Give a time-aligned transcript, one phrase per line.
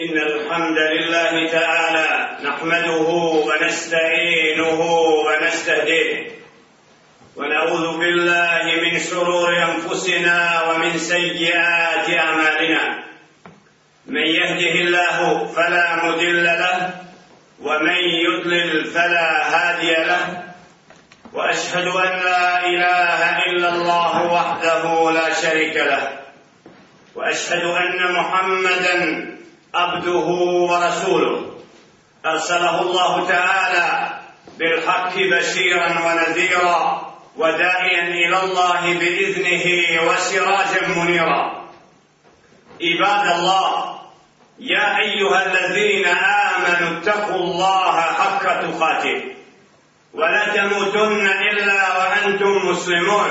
[0.00, 3.08] إن الحمد لله تعالى نحمده
[3.46, 4.80] ونستعينه
[5.26, 6.30] ونستهديه.
[7.36, 13.04] ونعوذ بالله من شرور أنفسنا ومن سيئات أعمالنا.
[14.06, 16.90] من يهده الله فلا مضل له
[17.62, 20.42] ومن يضلل فلا هادي له.
[21.32, 26.18] وأشهد أن لا إله إلا الله وحده لا شريك له.
[27.14, 29.33] وأشهد أن محمدا
[29.74, 30.26] عبده
[30.70, 31.50] ورسوله.
[32.26, 34.18] أرسله الله تعالى
[34.58, 39.66] بالحق بشيرا ونذيرا وداعيا إلى الله بإذنه
[40.08, 41.64] وسراجا منيرا.
[42.82, 43.98] عباد الله
[44.58, 49.24] يا أيها الذين آمنوا اتقوا الله حق تقاته.
[50.14, 53.30] ولا تموتن إلا وأنتم مسلمون.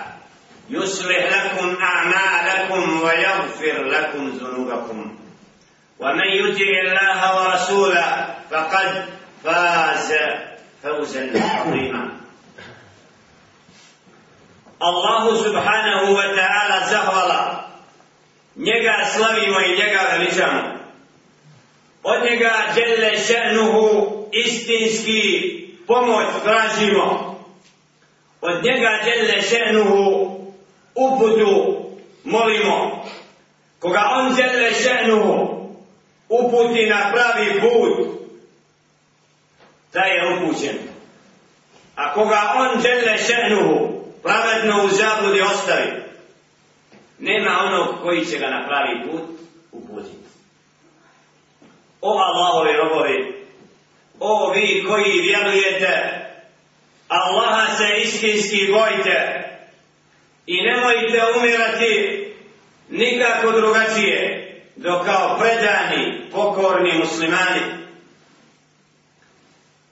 [0.70, 5.18] يصلح لكم اعمالكم ويغفر لكم ذنوبكم
[5.98, 9.04] ومن يطع الله ورسوله فقد
[9.44, 10.14] فاز
[10.82, 12.10] فوزا عظيما
[14.82, 17.66] الله سبحانه وتعالى زهولا
[18.56, 20.62] njega slavimo i njega veličamo.
[22.02, 25.22] Od njega dželle še'nuhu istinski
[25.86, 27.36] pomoć tražimo.
[28.40, 30.29] Od njega dželle še'nuhu
[31.05, 31.81] uputu
[32.23, 33.05] molimo.
[33.79, 35.61] Koga on žele še'nuhu
[36.29, 38.07] uputi na pravi put,
[39.91, 40.77] taj je upućen.
[41.95, 45.91] A koga on žele še'nuhu pravedno u zabludi ostavi,
[47.19, 49.21] nema onog koji će ga na pravi put
[49.71, 50.15] uputiti.
[52.01, 53.45] O Allahovi robovi,
[54.19, 56.21] o vi koji vjerujete,
[57.07, 59.40] Allaha se istinski bojte
[60.51, 62.25] i nemojte umirati
[62.89, 67.61] nikako drugačije do kao predani, pokorni muslimani.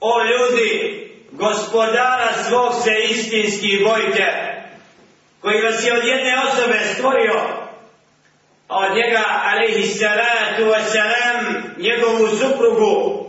[0.00, 1.00] O ljudi,
[1.32, 4.62] gospodara svog se istinski bojte,
[5.40, 7.40] koji vas je od jedne osobe stvorio,
[8.68, 13.26] a od njega, alaihi salatu wasalam, njegovu suprugu,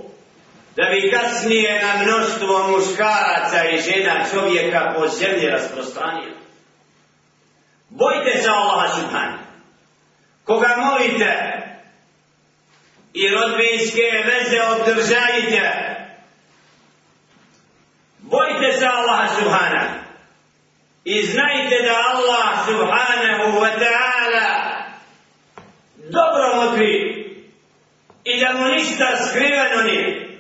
[0.76, 6.41] da bi kasnije na mnoštvo muškaraca i žena čovjeka po zemlji rasprostranio.
[7.92, 9.38] Bojte se Allaha subhanu.
[10.44, 11.62] Koga molite
[13.14, 15.96] i rodbinske veze obdržajite,
[18.20, 20.00] bojte se Allaha subhanahu.
[21.04, 24.48] I znajte da Allah subhanahu wa ta'ala
[25.98, 27.26] dobro motri
[28.24, 30.38] i da mu ništa skriveno nije.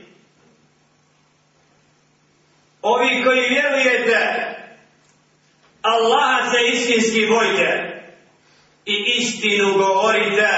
[2.81, 4.51] Ovi koji vjerujete,
[5.81, 8.01] Allaha se istinski bojte
[8.85, 10.49] i istinu govorite,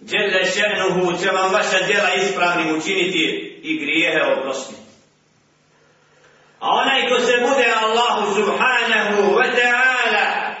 [0.00, 4.80] Đele še'nuhu će vam vaša djela ispravnim učiniti i grijehe oprostiti.
[6.60, 10.54] A onaj ko se bude Allahu subhanahu wa ta'ala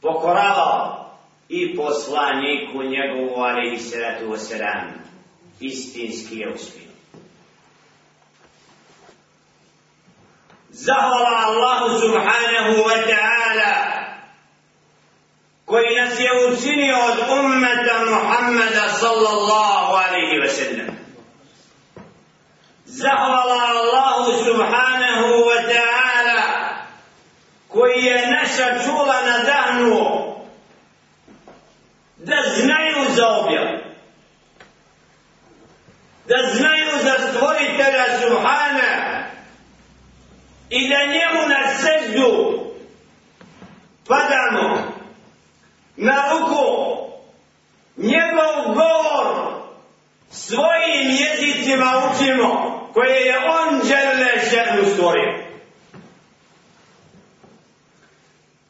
[0.00, 1.10] pokoravao
[1.48, 5.02] i poslaniku njegovu alaihi salatu wa salam
[5.60, 6.81] istinski je uspjeh.
[10.72, 13.74] Zahvala Allahu subhanahu wa ta'ala
[15.68, 20.96] koji nas je učinio od ummeta Muhammeda sallallahu alaihi wa sallam.
[22.86, 26.40] Zahvala Allahu subhanahu wa ta'ala
[27.68, 30.40] koji je naša čula nadahnuo
[32.16, 33.66] da znaju za objav.
[36.28, 39.01] Da znaju za stvoritelja subhanahu
[40.72, 42.60] i da njemu na seždu
[44.08, 44.92] padamo
[45.96, 46.96] na ruku
[47.96, 49.52] njegov govor
[50.30, 55.44] svojim jezicima učimo koje je on žele ženu stvorio.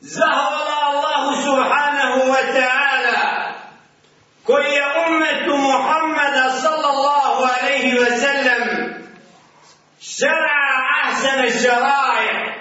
[0.00, 3.52] Zahvala Allahu subhanahu wa ta'ala
[4.44, 8.62] koji je umetu Muhammada sallallahu alaihi wa sallam
[10.00, 10.61] šara
[11.22, 12.54] Hasene Šelaje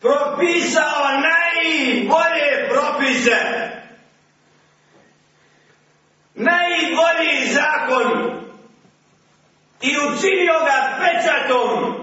[0.00, 3.36] propisao najbolje propise.
[6.34, 8.40] Najbolji zakon.
[9.80, 11.94] I učinio ga pečatom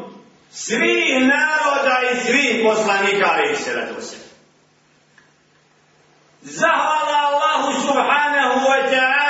[0.52, 4.28] svih naroda i svih poslanika i sredose
[6.42, 9.27] zahvala Allahu subhanahu wa ta'ala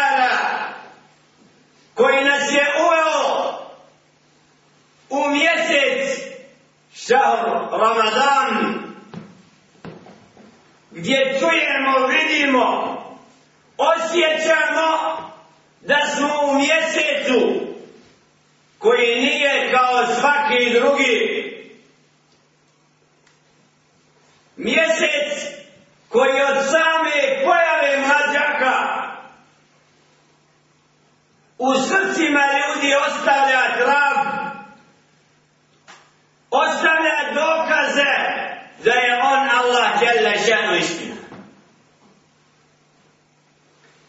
[7.08, 8.74] šahr Ramadan
[10.92, 12.98] gdje čujemo, vidimo,
[13.78, 15.18] osjećamo
[15.82, 17.68] da smo u mjesecu
[18.80, 21.48] koji nije kao svaki drugi.
[24.56, 25.58] Mjesec
[26.10, 29.04] koji od same pojave mlađaka
[31.58, 34.47] u srcima ljudi ostavlja trav,
[36.52, 38.14] ostavlja dokaze
[38.84, 41.16] da je on Allah djela šanu istina.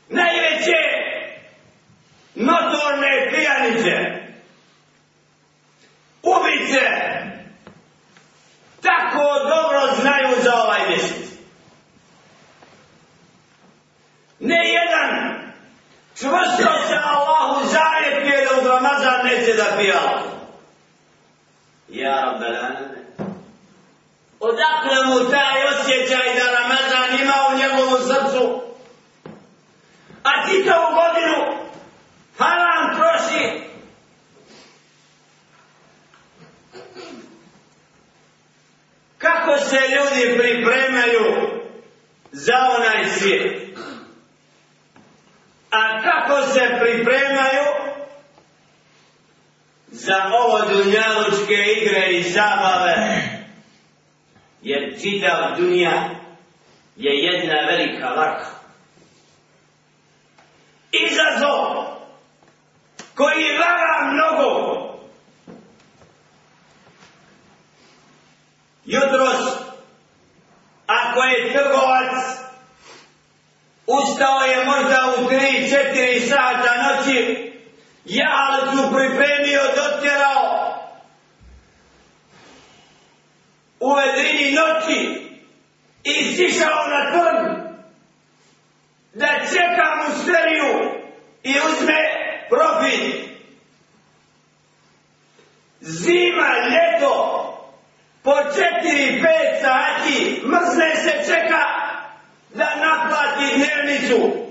[0.08, 0.81] Najveće
[2.35, 4.23] notorne pijanice,
[6.23, 6.87] ubice,
[8.82, 11.29] tako dobro znaju za ovaj mjesec.
[14.41, 15.38] Ne jedan
[16.19, 20.38] čvrsto se Allahu zajetio da u Ramazan neće da pija.
[21.88, 22.99] Ja, Rabbelane.
[24.40, 28.62] Odakle mu taj osjećaj da Ramazan ima u njegovom srcu?
[30.23, 31.58] A ti to u godinu
[32.38, 33.61] haram troši.
[39.19, 41.50] Kako se ljudi pripremaju
[42.32, 43.79] za onaj svijet?
[45.70, 47.88] A kako se pripremaju
[49.90, 53.23] za ovo dunjalučke igre i zabave?
[54.62, 56.11] Jer čitav dunja
[56.96, 58.46] je jedna velika laka.
[60.93, 61.85] Izazov
[63.14, 64.79] koji vara mnogo.
[68.84, 69.56] Jutros,
[70.87, 72.49] ako je trgovac
[73.88, 77.48] Ustao je možda u 3-4 sata noći,
[78.08, 80.75] ja ću pripremio, dotjerao
[83.81, 85.28] u vedrini noći
[86.05, 87.58] i sišao na trg
[89.14, 91.00] da čeka mu seriju
[91.43, 91.99] i uzme
[92.49, 93.28] profit.
[95.81, 97.44] Zima, ljeto,
[98.22, 98.52] po 4-5
[99.60, 101.64] sati, mrzne se čeka
[102.55, 104.48] da naplati dnevnicu.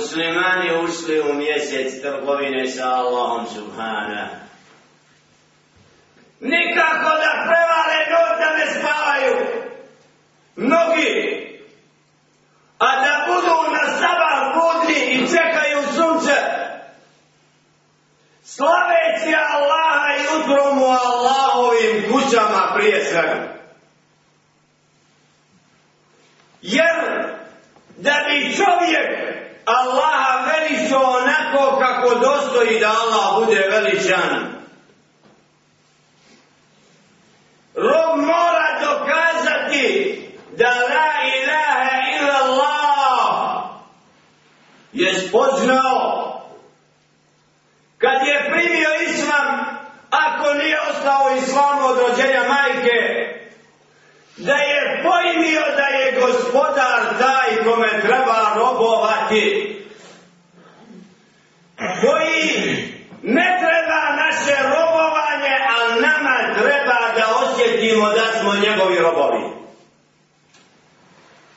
[0.00, 4.28] Muslimani ušli u mjesec trgovine sa Allahom subhana.
[6.40, 9.36] Nikako da prevale noć da ne spavaju.
[10.56, 11.14] Mnogi.
[12.78, 16.34] A da budu na sabah budni i čekaju sunce.
[18.42, 23.54] Slaveći Allaha i utromu Allahovim kućama prije svega.
[26.62, 26.96] Jer
[27.96, 29.39] da bi čovjek
[29.70, 34.60] Allaha veličao onako kako dostoji da Allah bude veličan.
[37.74, 40.16] Rob mora dokazati
[40.56, 43.64] da la ilaha illa Allah
[44.92, 46.40] je spoznao
[47.98, 53.39] kad je primio islam ako nije ostao islamu od rođenja majke
[54.36, 59.76] da je pojmio da je gospodar taj kome treba robovati.
[61.76, 62.76] Koji
[63.22, 69.44] ne treba naše robovanje ali nama treba da osjetimo da smo njegovi robovi.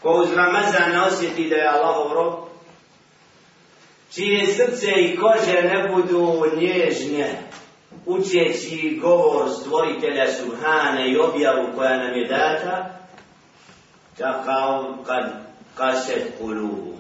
[0.02, 2.54] Ko uz Ramazan osjeti da je Allahov rob
[4.16, 7.28] čije srce i kože ne budu nježnje
[8.06, 13.00] učeći govor stvoritelja Subhane i objavu koja nam je data,
[14.18, 15.24] takav kad
[15.76, 16.94] kaset kulubu,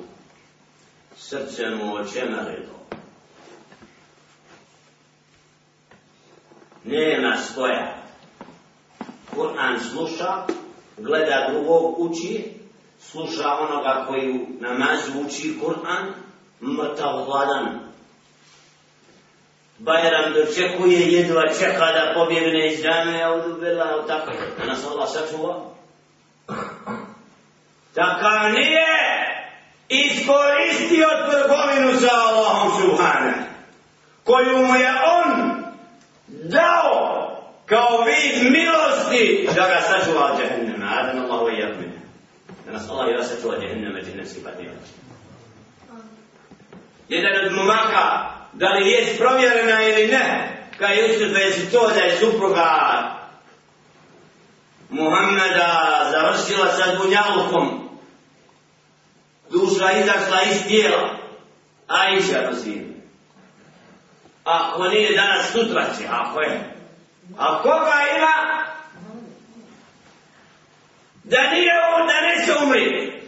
[1.15, 2.73] srce mu očemarilo.
[6.83, 8.03] Nema spoja.
[9.35, 10.45] Kur'an sluša,
[10.97, 12.53] gleda drugog uči,
[12.99, 16.13] sluša onoga koji u namazu uči Kur'an,
[16.61, 17.79] mrtav hladan,
[19.83, 24.85] Bajram dočekuje, jedva čeka da pobjegne iz džame, a udu bila, tako je, da nas
[24.85, 25.59] Allah sačuva.
[27.93, 28.87] Takav nije
[29.89, 33.33] iskoristio trgovinu sa Allahom Subhane,
[34.23, 35.63] koju mu je on
[36.27, 37.23] dao
[37.65, 40.85] kao vid milosti da ga sačuva od džahennema.
[40.99, 41.99] Adan Allahu i jahmine.
[42.65, 44.87] Da nas Allah i vas sačuva džahennema, džahennemski patnivač.
[47.09, 52.17] jedan od momaka, da li je provjerena ili ne, kaj Jusuf je to da je
[52.17, 53.13] supruga
[54.89, 57.89] Muhammeda završila sa Dunjalukom,
[59.49, 61.09] duša izašla iz tijela,
[61.87, 62.93] Aisha rozine.
[64.43, 66.75] Ako nije danas sutra će, ako je.
[67.37, 68.63] A koga ima?
[71.23, 73.21] Da nije ovo, da neće umriti.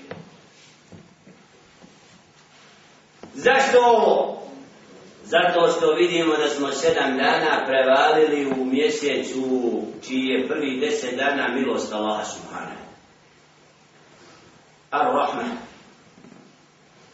[3.33, 4.34] Zašto ovo?
[5.25, 9.41] Zato što vidimo da smo sedam dana prevalili u mjesecu
[10.07, 12.75] čiji je prvi deset dana milost Allaha Subhana.
[14.91, 15.57] Ar-Rahman.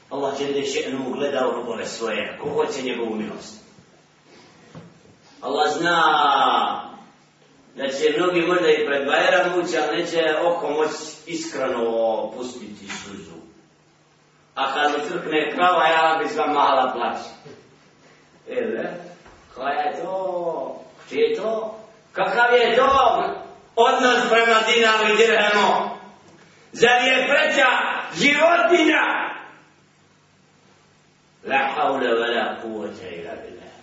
[0.10, 3.62] Allah će li še'nu gleda u svoje, ko hoće njegovu milost.
[5.41, 6.01] Allah zna
[7.75, 10.94] da će mnogi možda i pred Bajram ući, ali neće oko moći
[11.25, 13.32] iskreno pustiti suzu.
[14.56, 17.58] A kad mi crkne krava, ja bi sva mala plaći.
[18.48, 18.89] Ele, ne?
[19.55, 20.75] Koja je to?
[21.07, 21.77] Gdje je to?
[22.12, 23.24] Kakav je to
[23.75, 25.89] odnos prema dinaru i dirhemu?
[26.71, 27.67] Zar je preća
[28.15, 29.01] životinja?
[31.43, 33.74] La haule wa la kuvvete ila billah.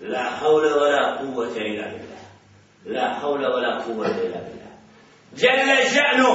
[0.00, 2.22] La haule wa la kuvvete ila billah.
[2.84, 4.72] La haule wa la kuvvete ila billah.
[5.36, 6.32] Jelle še'nu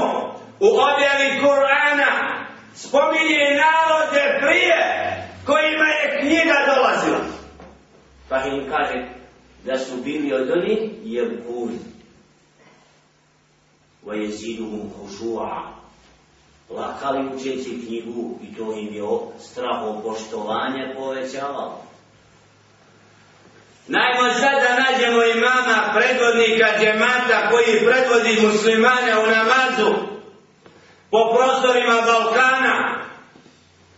[0.60, 2.46] u objavi Kur'ana
[2.76, 4.78] spominje narode prije
[5.46, 7.20] kojima je knjiga dolazila.
[8.30, 9.06] Pa im kaže
[9.66, 11.80] da su bili od oni jebkun.
[14.06, 15.78] Wa jeziduhum hušu'a.
[16.70, 19.04] Lakali učeći knjigu i to im je
[19.40, 21.84] straho poštovanje povećavalo.
[23.88, 29.96] Najmo sad da nađemo imama predvodnika džemata koji predvodi muslimane u namazu
[31.12, 33.06] po prostorima Balkana,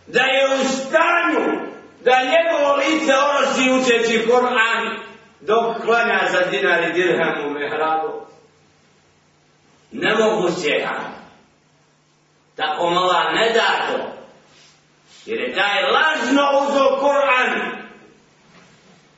[0.06, 1.59] da je u stanju
[2.04, 4.98] da njegovo lice orosi učeći Kur'an
[5.40, 8.26] dok klanja za dinar i dirham u mehrabu.
[9.92, 10.86] Ne mogu se
[12.56, 14.12] Tako mala ne da to.
[15.26, 17.80] Jer je taj lažno uzeo Kur'an.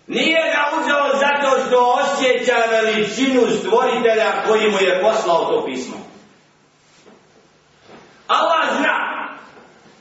[0.06, 5.96] Nije ga uzeo zato što osjeća veličinu stvoritelja koji mu je poslao to pismo.
[8.26, 9.12] Allah zna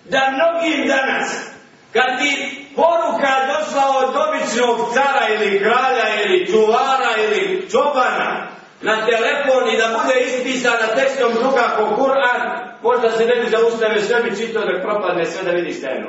[0.06, 1.52] da mnogim danas,
[1.94, 8.48] kad ti poruka došla od običnog cara ili kralja ili čuvara ili čobana
[8.82, 12.42] na telefon i da bude ispisana tekstom druga po Kur'an,
[12.84, 16.06] možda se ne bi zaustave sve bi čitao da propadne sve da vidi šta je.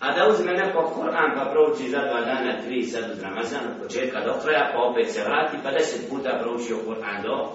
[0.00, 3.82] A da uzme neko Kur'an pa prouči za dva dana, tri sad uz Ramazan, od
[3.82, 7.48] početka do kraja, pa opet se vrati, pa deset puta proučio Kur'an do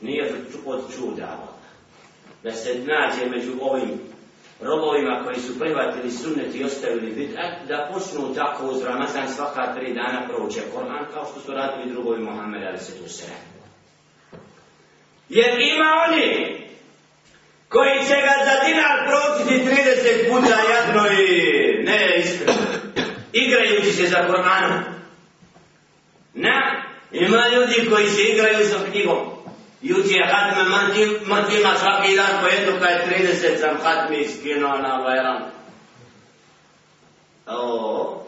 [0.00, 0.32] nije
[0.66, 1.38] od čuda
[2.42, 4.00] da se nađe među ovim
[4.60, 9.94] robovima koji su prihvatili sunnet i ostavili bid'at, da počnu tako uz Ramazan svaka tri
[9.94, 13.34] dana prouče Koran, kao što su radili drugovi Muhammed ali se tu sere.
[15.28, 16.56] Jer ima oni
[17.68, 21.32] koji će ga za dinar proučiti 30 puta jadno i
[21.84, 22.66] ne iskreno,
[23.32, 24.84] igrajući se za Koranom.
[26.34, 26.82] Ne,
[27.12, 29.35] ima ljudi koji se igraju sa knjigom.
[29.88, 30.62] Juče hatme
[31.28, 35.42] mrtvima svaki dan po jednu pa kaj 30 sam hatmi skinuo na Bajram.
[37.46, 38.24] O,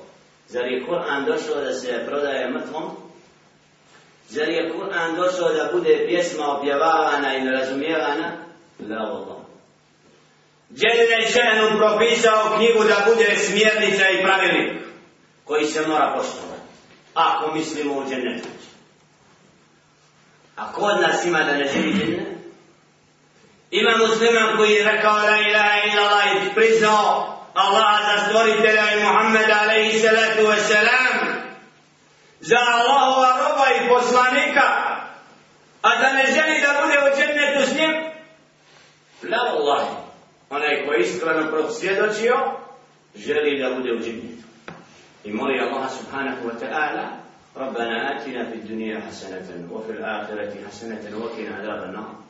[0.49, 2.85] zar je Kur'an došao da se prodaje mrtvom?
[4.29, 8.33] Zar je Kur'an došao da bude pjesma objavavana i nerazumijevana?
[8.89, 9.37] La Allah.
[10.75, 14.83] Dželle šehnu propisao knjigu da bude smjernica i pravilnik
[15.45, 16.69] koji se mora poštovati.
[17.15, 18.49] Ako mislimo u džennetu.
[20.59, 22.29] A kod nas ima da ne želi džennet?
[23.71, 29.03] Ima musliman koji je rekao la ilaha illa Allah i priznao Allah za stvoritelja i
[29.05, 31.17] Muhammed alaihi salatu wa salam
[32.41, 34.67] za Allahova roba i poslanika
[35.83, 37.93] a da ne želi da bude u džennetu s njim?
[39.23, 39.87] La Allah
[40.51, 42.35] onaj koji iskreno prosvjedočio
[43.15, 44.43] želi da bude u džennetu.
[45.25, 47.28] I moli Allah subhanahu wa ta'ala
[47.58, 52.24] ربنا آتنا في الدنيا حسنة وفي الآخرة حسنة وقنا عذاب النار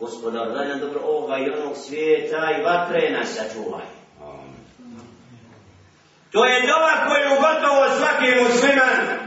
[0.00, 3.86] Gospodar, daj nam dobro ovoga i onog svijeta i vatre nas sačuvaj.
[6.30, 9.18] To je dova koju gotovo svaki musliman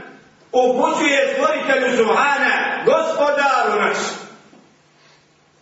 [0.52, 3.98] upućuje stvoritelju Subhana, gospodaru naš.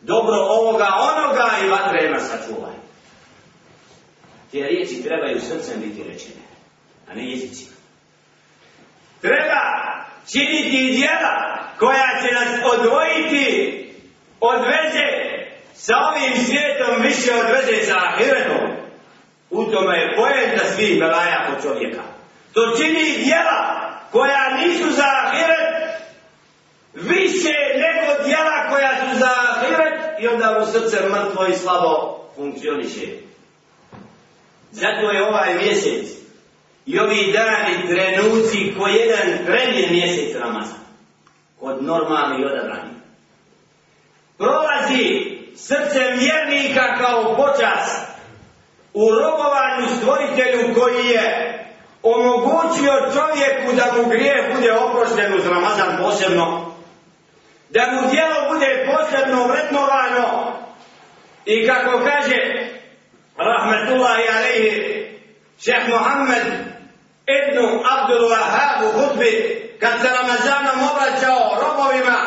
[0.00, 2.75] Dobro ovoga, onoga i vatre nas sačuvaj.
[4.50, 6.47] Te riječi trebaju srcem biti rečene,
[7.09, 7.76] a ne jezicima
[9.22, 9.62] treba
[10.32, 13.78] činiti djela koja će nas odvojiti
[14.40, 15.08] od veze
[15.74, 18.68] sa ovim svijetom više od veze sa ahiretom.
[19.50, 22.01] U tome je pojenta svih belaja kod čovjeka.
[22.54, 25.72] To čini djela koja nisu za ahiret
[26.94, 33.08] više nego djela koja su za ahiret i onda mu srce mrtvo i slabo funkcioniše.
[34.72, 36.21] Zato je ovaj mjesec
[36.85, 40.81] i ovi dani trenuci po jedan prednji mjesec Ramazan
[41.61, 42.91] od normalnih odabrani.
[44.38, 48.01] Prolazi srce vjernika kao počas
[48.93, 51.57] u robovanju stvoritelju koji je
[52.03, 56.71] omogućio čovjeku da mu grije bude oprošten uz Ramazan posebno,
[57.69, 60.53] da mu djelo bude posebno vrednovano
[61.45, 62.67] i kako kaže
[63.38, 65.00] rahmetullahi alaihi
[65.65, 66.46] šeh Mohamed
[67.27, 72.18] ibn Abdul Wahab u hudbi kad se Ramazanom obraćao robovima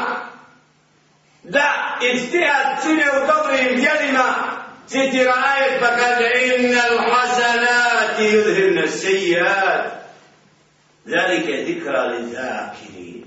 [1.43, 4.35] da istihad čine u dobrim djelima
[4.87, 10.05] citira ajet pa kaže innal hasanati yudhibna sejjat
[11.05, 13.25] zalike dikra li zakirin.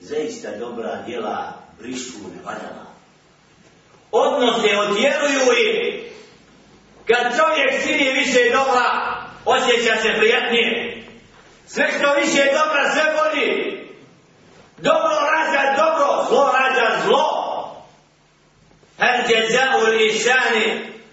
[0.00, 2.86] Zaista dobra djela brišu nevaljala
[4.12, 6.02] odnose odjeruju i
[7.06, 11.02] Kad čovjek sinije više dobra, osjeća se prijatnije.
[11.66, 13.76] Sve što više dobra, sve bolji.
[14.78, 17.46] Dobro rađa dobro, zlo rađa zlo.
[18.98, 20.66] Her djeca u lišani,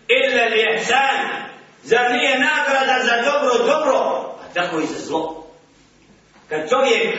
[0.07, 1.43] ille lišan.
[1.83, 3.95] Zar nije nagrada za dobro, dobro,
[4.43, 5.47] a tako i za zlo.
[6.49, 7.15] Kad čovjek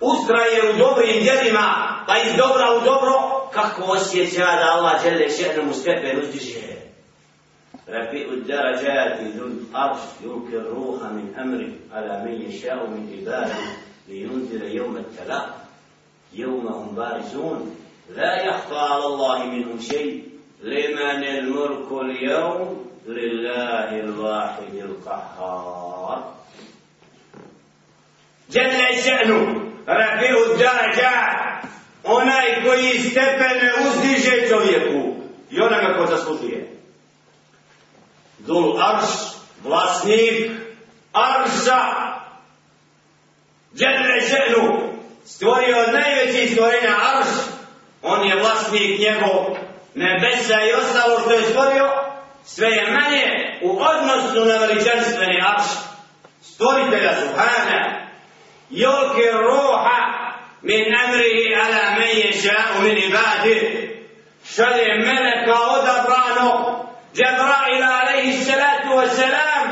[0.00, 3.12] ustraje u dobrim djelima, pa iz dobra u dobro,
[3.52, 6.91] kako osjeća da Allah žele šehrom u stepen uzdiže.
[7.88, 13.54] رفيع الدرجات ذو الأرش يلقي الروح من أمره على من يشاء من عباده
[14.08, 15.62] لينذر يوم التلاق
[16.32, 17.76] يوم هم بارزون
[18.16, 20.24] لا يخفى على الله منهم شيء.
[20.62, 26.34] لمن الملك اليوم؟ لله الواحد القهار.
[28.50, 31.42] جل شأنه رفيع الدرجات.
[32.04, 35.14] onaj koji stepene uzdiže čovjeku
[35.50, 36.81] i onome ko zaslužuje.
[38.46, 39.10] Dul Arš,
[39.64, 40.50] vlasnik
[41.12, 41.82] Arša,
[43.74, 44.92] Džedre ženu,
[45.24, 47.28] stvorio najveći stvorenja Arš,
[48.02, 49.56] on je vlasnik njegov
[49.94, 51.90] nebesa i ostalo što je stvorio,
[52.44, 55.66] sve je manje u odnosu na veličanstveni Arš,
[56.42, 58.08] stvoritelja Subhana,
[58.70, 60.12] Jolke roha
[60.62, 63.62] min amrihi ala men ješa'u min ibadih,
[64.54, 66.82] šalje meleka odabrano,
[67.14, 69.68] Džebraila alaihi salatu wa salam,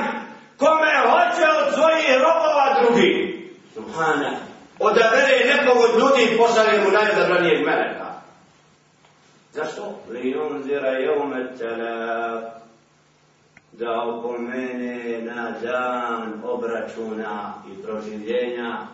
[0.58, 3.40] kome hoće od svojih robova drugi.
[3.74, 4.36] Subhana,
[4.78, 8.12] odabere nekog od ljudi i pošalje mu najodabranijeg meleka.
[9.52, 9.98] Zašto?
[10.08, 12.44] Li unzira jevme telak,
[13.72, 18.86] da opomene na dan obračuna i proživljenja,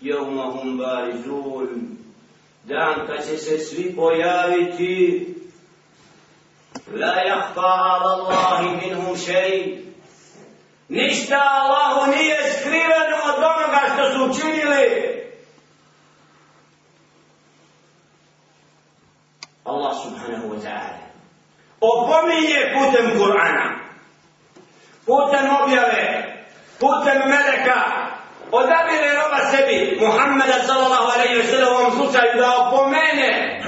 [0.00, 1.96] jevma hum barizun,
[2.64, 5.34] dan kad će se svi pojaviti,
[6.92, 9.84] La yahfa ala Allahi minhum shay.
[10.88, 15.08] Nishta Allahu nije skriveno od onoga što su učinili.
[19.64, 20.98] Allah subhanahu wa ta'ala.
[21.80, 23.66] Opominje putem Kur'ana.
[25.06, 26.04] Putem objave.
[26.80, 27.80] Putem meleka.
[28.52, 29.98] Odabire roba sebi.
[30.00, 33.60] Muhammeda sallallahu alaihi wa sallam u ovom slučaju da opomene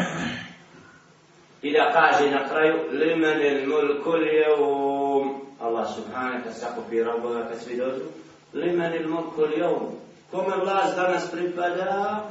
[1.63, 7.63] i da kaže na kraju limen il mulku ljevum Allah subhanahu kad sakupi robova kad
[7.63, 8.05] svi dođu.
[8.53, 12.25] Limen il mulku ljevum kome vlast danas pripada?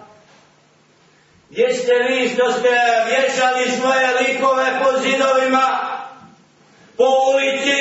[1.50, 2.70] Gdje ste vi što ste
[3.10, 5.68] vješali svoje likove po zidovima?
[6.98, 7.80] Po ulici?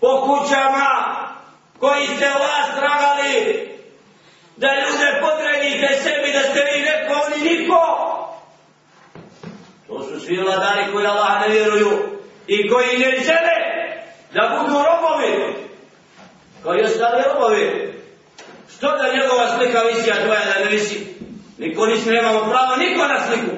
[0.00, 0.90] Po kućama?
[1.78, 3.68] Koji ste vlast tragali?
[4.56, 7.82] Da ljude podredite sebi da ste vi neko oni niko.
[9.92, 11.90] To su svi vladari koji Allah ne vjeruju
[12.46, 13.56] i koji ne žele
[14.34, 15.54] da budu robovi.
[16.62, 17.94] Koji ostali robovi.
[18.76, 21.06] Što da njegova slika visi, a tvoja da ne visi?
[21.58, 23.56] Niko nismo nemamo pravo, niko na sliku.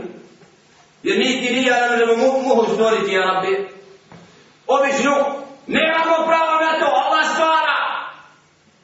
[1.02, 3.68] Jer niti ni ja ne možemo mu, muhu stvoriti, ja rabbi.
[4.66, 7.78] Obično, nemamo pravo na to, Allah stvara.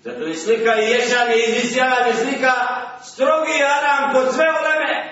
[0.02, 2.52] Zato je slika i ješanje i izvisjavanje slika
[3.02, 5.09] strogi aram kod sve oleme.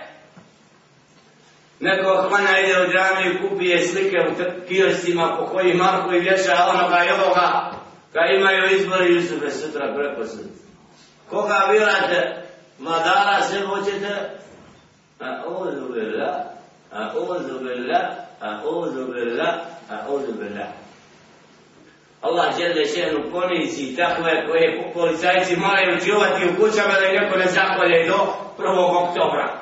[1.80, 7.04] Neko hvana ide u džamiju, kupije slike u kioscima po koji marku i vječa onoga
[7.04, 7.70] i ovoga,
[8.12, 10.58] ka imaju izbori Jusube sutra preko sutra.
[11.30, 12.42] Koga birate?
[12.78, 14.30] Madara se hoćete?
[15.20, 16.44] A ozu bila,
[16.92, 18.00] a ozu bila,
[18.40, 19.60] a ozu bila,
[19.90, 20.66] a ozu bila.
[22.22, 28.08] Allah žele ženu ponizi takve koje policajci moraju čuvati u kućama da neko ne zakolje
[28.08, 29.08] do 1.
[29.08, 29.60] oktobra.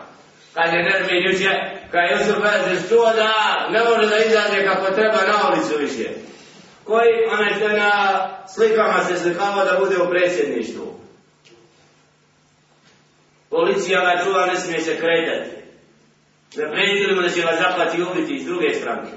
[0.54, 3.32] Kaže Nermin juče, kada Jusuf Bezir čuo da
[3.70, 6.10] ne može da izađe kako treba na ulicu više.
[6.84, 7.92] Koji, onaj što na
[8.54, 11.00] slikama se slikava da bude u predsjedništvu.
[13.50, 15.56] Policija ga čuva, ne smije se kretati.
[16.50, 19.12] Zapredili mu da će ga zaplati ubiti iz druge stranke.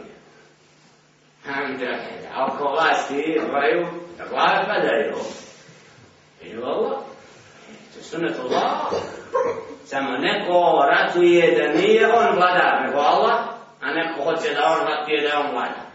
[2.33, 5.15] A oko vas ti moraju da glave padaju.
[6.43, 7.03] I ovo,
[7.95, 8.43] to su ne to
[9.89, 13.39] Samo neko ratuje da nije on vladar, nego Allah,
[13.81, 15.85] a neko hoće da on ratuje da je on vladar.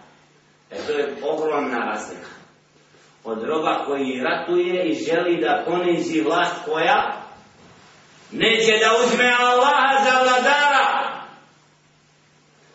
[0.70, 2.30] E to je ogromna razlika.
[3.24, 7.12] Od roba koji ratuje i želi da ponizi vlast koja
[8.33, 10.87] neće da uzme Allaha za vladara.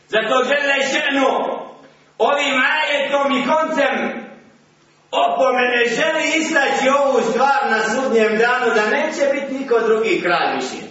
[0.08, 1.30] Zato žele ženu
[2.18, 4.26] ovim ajetom i koncem
[5.12, 10.89] opomene želi istaći ovu stvar na sudnjem danu da neće biti niko drugi kralj više.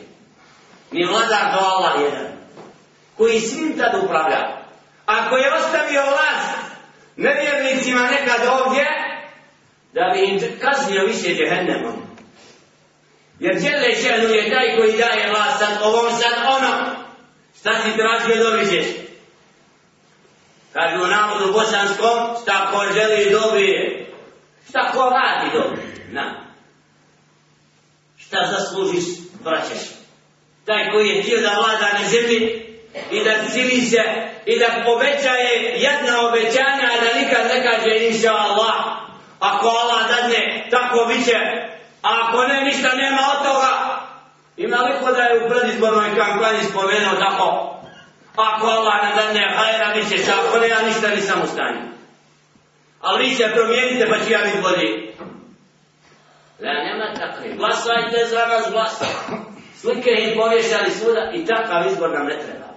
[0.91, 2.27] Ni vladar do Allah jedan.
[3.17, 4.59] Koji svim tad upravlja.
[5.07, 6.59] Ako je ostavio vlast
[7.17, 8.87] nevjernicima nekad ovdje,
[9.93, 12.09] da bi im kaznio više džehennemom.
[13.39, 16.99] Jer žele ženu je taj koji daje vlast sad ovom sad ono.
[17.61, 18.87] Šta si tražio dobićeš?
[20.73, 24.07] Kažu u navodu bosanskom, šta ko želi dobije.
[24.69, 26.07] Šta ko radi dobije?
[26.11, 26.45] Na.
[28.17, 29.05] Šta zaslužiš,
[29.45, 29.98] vraćaš.
[30.69, 32.41] Taj koji je htio da vlada na zemlji
[33.11, 34.03] i da cili se
[34.47, 38.75] i da obećaje jedna obećanja, a da nikad ne kaže inša Allah.
[39.41, 41.37] Ako Allah dadne, tako bit će.
[42.03, 43.73] A ako ne, ništa nema od toga.
[44.57, 47.49] Ima li ko da je u predizbornoj kampanji spomenuo tako?
[48.37, 51.81] Ako Allah ne dadne, hajera bit će čak, ne, ja ništa nisam u stanju.
[53.01, 55.15] Ali vi se promijenite, pa ću ja biti bolji.
[56.61, 57.55] Ne, nema takve.
[57.57, 59.48] Glasajte za nas, glasajte.
[59.81, 62.69] Slike ih povješali svuda i takav izbor nam ne treba.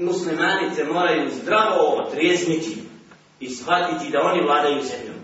[0.00, 2.82] Muslimanice moraju zdravo otrijezniti
[3.40, 5.16] i shvatiti da oni vladaju zemljom.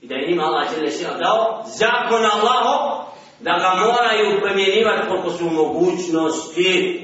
[0.00, 3.04] I da je njima Allah Đelešina dao zakon Allaho
[3.40, 7.00] da ga moraju promjenjivati koliko su mogućnosti.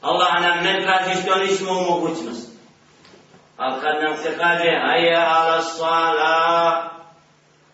[0.00, 2.50] Allah nam ne traži što nismo u mogućnosti.
[3.56, 6.90] Ali kad nam se kaže hajja ala sala,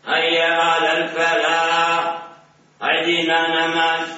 [0.04, 1.75] hajja ala al-fala
[2.88, 4.08] Ajdi na namaz,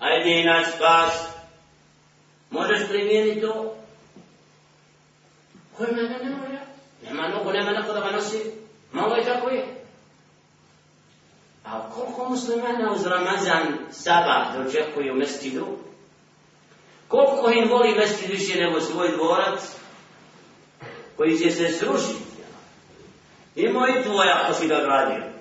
[0.00, 1.28] ajdi na spas.
[2.50, 3.74] Možeš primijeniti to?
[5.76, 6.60] Ko ima ne može?
[7.02, 8.52] Nema nogu, nema neko da ga nosi.
[8.92, 9.64] Malo je tako je.
[11.64, 15.66] A koliko muslimana uz Ramazan sabah dočekuju mestidu?
[17.08, 19.60] Koliko im voli mestid više nego svoj dvorac?
[21.16, 22.24] Koji će se srušiti.
[23.54, 25.35] Imao i tvoj ako si ga gradio.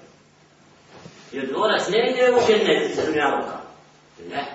[1.35, 3.57] Jer dvorac ne ide u džennet dunjaluka.
[4.29, 4.45] Ne.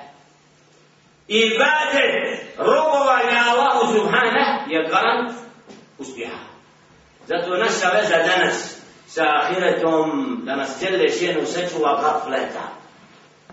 [1.28, 5.32] I badet robovanja Allahu Subhana je garant
[5.98, 6.38] uspjeha.
[7.26, 12.66] Zato naša veza danas sa ahiretom, da nas cijele šenu sečuva gafleta,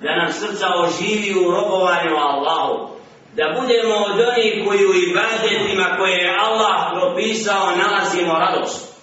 [0.01, 2.89] da nam srca oživi u robovanju Allahu,
[3.35, 8.93] da budemo od onih koji u ibadetima koje je Allah propisao nalazimo radost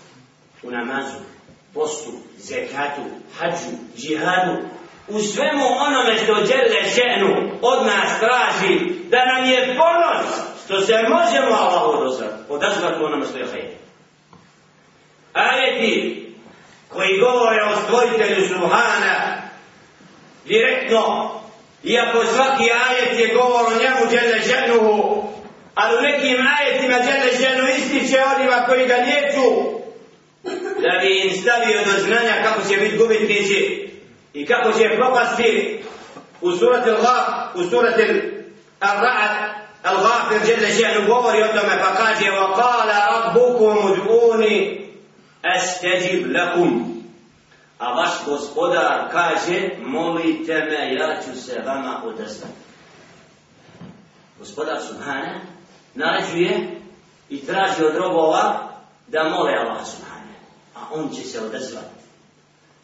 [0.62, 1.33] u namazu,
[1.74, 3.02] postu, zekatu,
[3.38, 4.56] hađu, džihadu,
[5.08, 10.92] u svemu onome što djele ženu od nas traži, da nam je ponos što se
[10.92, 12.14] možemo Allahu
[12.48, 13.84] odazvati onome što je hajde
[15.34, 16.26] ajeti
[16.88, 19.42] koji govore o stvoritelju Subhana
[20.44, 21.30] direktno,
[21.84, 25.24] iako svaki ajet je govor o njemu djele ženuhu,
[25.74, 29.74] ali u nekim ajetima djele ženu ističe onima koji ga njeću,
[30.81, 33.89] da bi im stavio do znanja kako će biti gubitnici
[34.33, 35.79] i kako će propasti
[36.41, 38.03] u surati Al-Ghaf, u surati
[38.79, 39.49] Al-Ra'ad,
[39.83, 44.43] Al-Ghafir djele ženu govori o tome pa kaže وَقَالَ رَبُّكُمُ دُعُونِ
[45.43, 47.03] Esteđib lakum.
[47.79, 52.53] A vaš gospodar kaže, molite me, ja ću se vama odazvati.
[54.39, 55.41] Gospodar Subhane
[55.95, 56.81] naređuje
[57.29, 58.69] i traži od robova
[59.07, 60.12] da mole Allah Subhane.
[60.93, 61.99] A on će se odazvati.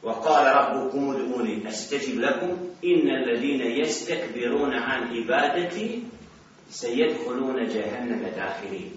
[0.06, 6.04] وقال ربكم ادعوني استجب لكم ان الذين يستكبرون عن عبادتي
[6.70, 8.92] سيدخلون جهنم داخلين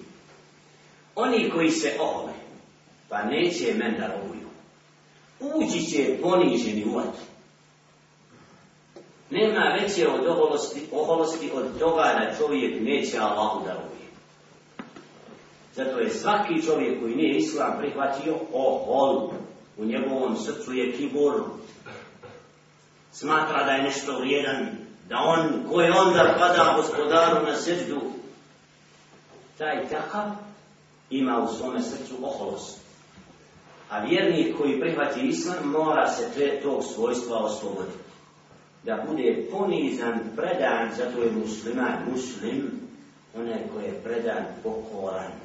[1.16, 2.32] oni koji se ohole
[3.08, 4.48] pa neće men da robuju.
[5.40, 7.24] Ući će poniženi u vatru.
[9.30, 14.01] Nema veće od oholosti, oholosti od toga da čovjek neće Allahu da robuje.
[15.75, 19.29] Zato je svaki čovjek koji nije islam prihvatio ohol.
[19.77, 21.43] U njegovom srcu je kibor.
[23.11, 24.67] Smatra da je nešto vrijedan.
[25.09, 28.01] Da on, koji onda pada gospodaru na srdu,
[29.57, 30.31] taj takav
[31.09, 32.79] ima u svome srcu oholost.
[33.89, 37.97] A vjernik koji prihvati islam mora se te, tog svojstva osloboditi.
[38.83, 42.71] Da bude ponizan, predan, zato je musliman, muslim,
[43.37, 45.42] onaj koji je predan, pokoran.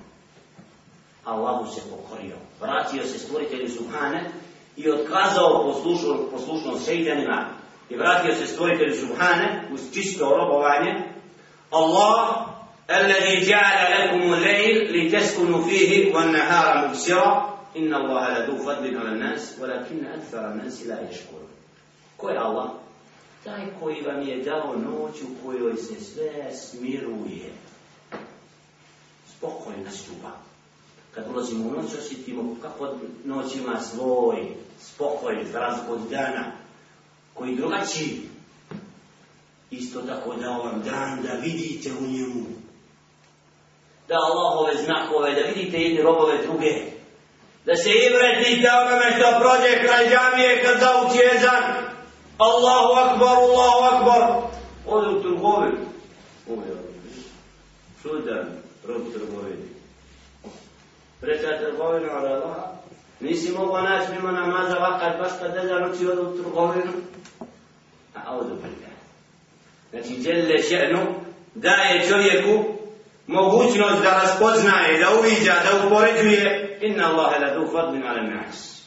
[1.26, 2.36] Allahu se pokorio.
[2.62, 4.32] Vratio se stvoritelju Subhane
[4.78, 7.46] i otkazao poslušnost, poslušnost šeitanima.
[7.90, 11.14] I vratio se stvoritelju Subhane uz čisto robovanje.
[11.72, 12.54] Allah
[12.90, 20.06] الذي جعل لكم الليل لتسكنوا فيه والنهار مبصرا إن الله لذو فضل على الناس ولكن
[20.06, 21.44] أكثر الناس لا يشكرون
[22.18, 22.70] Ko je Allah?
[23.44, 27.52] Taj koji vam je dao noć u kojoj se sve smiruje.
[29.38, 30.32] Spokoj nastupa.
[31.19, 34.37] Kad ulazimo u noć, osjetimo kako noć ima svoj
[34.81, 36.53] spokoj, razliku od dana,
[37.35, 38.21] koji drugačiji.
[39.71, 42.45] Isto tako dao vam dan da vidite u njemu
[44.09, 46.73] da Allahove znakove, da vidite jedne robove druge,
[47.67, 51.65] da se ivretite onome što prođe kraj džamije kad zauči jezan,
[52.39, 54.23] Allahu akbar, Allahu akbar,
[54.87, 55.89] ode u trgovinu.
[58.03, 58.47] Čudan,
[58.87, 59.78] rob trgovini.
[61.21, 62.73] Preča trgovinu, od Allaha.
[63.21, 66.93] nisi mogao naći mimo namaza vakat, baš kad deda noći odu u trgovinu.
[68.15, 68.91] A odu prika.
[69.91, 71.07] Znači, djelje še'nu,
[71.55, 72.65] daje čovjeku
[73.27, 78.79] mogućnost da raspoznaje, da uviđa, da upoređuje, inna Allahe la du fadlin ala nas.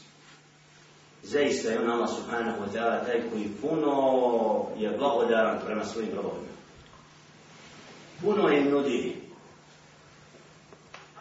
[1.23, 6.51] Zaista je on Allah subhanahu wa ta'ala taj koji puno je blagodaran prema svojim robovima.
[8.21, 9.30] Puno im nudi.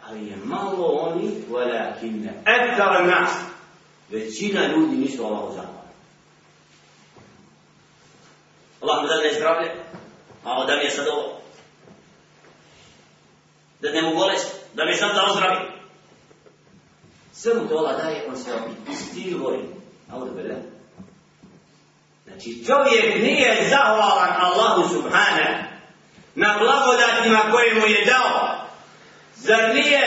[0.07, 3.31] Ali je malo oni, walakin ektar nas.
[4.09, 5.81] Većina ljudi nisu Allahu zahvalni.
[8.81, 9.71] Allah mu da zdravlje,
[10.45, 11.41] a da mi je sad ovo
[13.81, 15.59] da ne mu bolest, da mi sad da ozdravi.
[17.33, 18.51] Sve mu to Allah daje, on se
[18.91, 19.59] istilvoj.
[20.11, 20.55] Audu bele.
[22.27, 25.63] Znači, čovjek nije zahvalan Allahu subhana
[26.35, 28.60] na blagodatima koje mu je dao.
[29.43, 30.01] Zar nije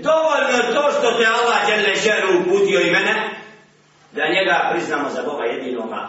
[0.00, 3.30] dovoljno to što te Allah žele žeru uputio i mene,
[4.12, 6.08] da njega priznamo za Boga jedinoga.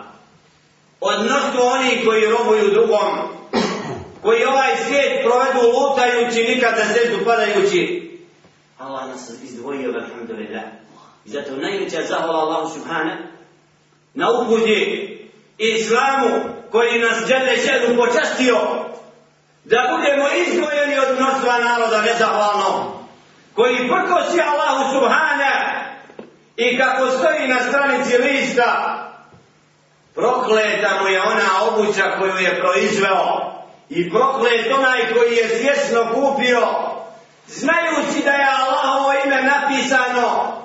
[1.01, 3.29] Odnosno oni koji robuju drugom,
[4.21, 8.11] koji ovaj svijet provedu lutajući, nikad za svijetu padajući.
[8.79, 10.63] Allah nas izdvojio, alhamdulillah.
[11.25, 13.17] I zato najveća zahvala Allahu subhana
[14.13, 15.09] na uputi
[15.57, 16.29] islamu
[16.71, 18.55] koji nas žele počastio
[19.65, 22.93] da budemo izdvojeni od mnoštva naroda nezahvalno
[23.53, 25.53] koji prkosi Allahu subhana
[26.57, 28.99] i kako stoji na stranici lista
[30.15, 33.53] prokleta mu je ona obuća koju je proizveo
[33.89, 36.67] I proklet onaj koji je svjesno kupio,
[37.47, 40.61] znajući da je Allahovo ime napisano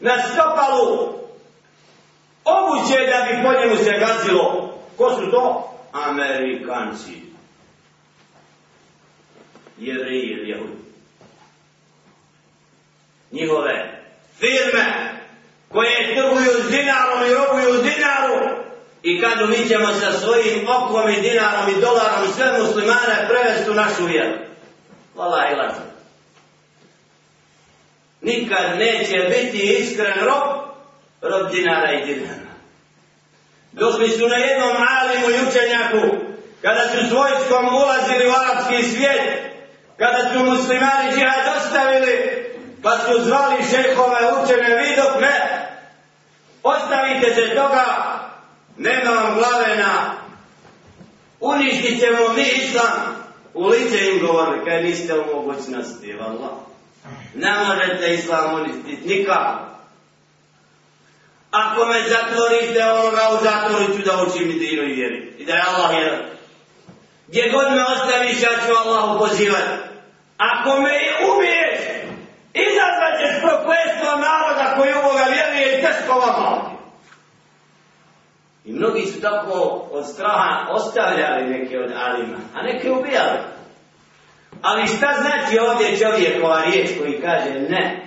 [0.00, 1.14] na stopalu,
[2.44, 4.74] obuće da bi po njemu se gazilo.
[4.96, 5.70] Ko su to?
[5.92, 7.33] Amerikanci.
[9.86, 10.84] Jevreji ili jehudi.
[13.30, 14.02] Njihove
[14.38, 14.84] firme
[15.68, 18.64] koje trguju s dinarom i robuju s dinaru,
[19.02, 23.74] i kažu mi ćemo sa svojim okom i dinarom i dolarom sve muslimane prevesti u
[23.74, 24.38] našu vjeru.
[25.14, 25.84] Vala i lažu.
[28.20, 30.64] Nikad neće biti iskren rob,
[31.22, 32.54] rob dinara i dinara.
[33.72, 36.16] Došli su na jednom alimu i učenjaku,
[36.62, 39.53] kada su s vojskom ulazili u arapski svijet,
[39.98, 42.44] kada su muslimani džihad ostavili,
[42.82, 45.68] pa su zvali šehove učene vidok, ne,
[46.62, 47.84] ostavite se toga,
[48.76, 50.24] nema vam glave na
[51.44, 53.24] uništit ćemo mi islam.
[53.54, 56.50] U lice im govorili kaj niste u mogućnosti vallah.
[57.34, 59.58] Ne možete islam uništit nikako.
[61.50, 65.52] Ako me zatvorite onoga u zatvoru ću da učim i dinu i vjeri i da
[65.52, 66.20] je Allah jedan.
[67.28, 69.83] Gdje god me ostaviš ja ću Allahu pozivati
[70.36, 70.96] ako me
[71.30, 71.80] ubiješ,
[72.54, 76.78] izazvat ćeš prokletstvo naroda koji u Boga vjeruje i teško vam
[78.64, 83.38] I mnogi su tako od straha ostavljali neke od alima, a neke ubijali.
[84.62, 88.04] Ali šta znači ovdje čovjekova riječ koji kaže ne,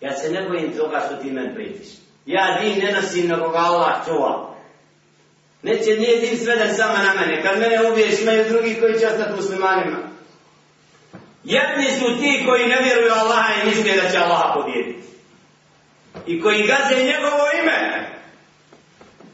[0.00, 1.88] ja se ne bojim toga što ti men pritiš.
[2.26, 4.54] Ja din ne nosim na koga Allah čuva.
[5.62, 7.42] Neće nije din sveden sama na mene.
[7.42, 10.15] Kad mene ubiješ imaju drugi koji će ostati muslimanima.
[11.45, 15.07] Jedni su ti koji ne vjeruju Allaha i misle da će Allaha pobjediti.
[16.27, 18.09] I koji gaze njegovo ime.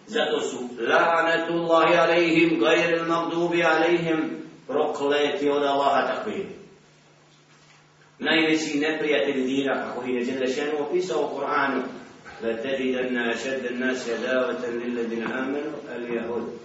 [0.08, 6.47] Zato su la'natullahi alaihim gajril magdubi alaihim prokleti od Allaha takvi.
[8.19, 11.84] Najveći neprijatelj dina, kako je Đelešenu opisao u Koranu,
[12.41, 16.58] لتجدن أشد الناس عداوة للذين آمنوا اليهود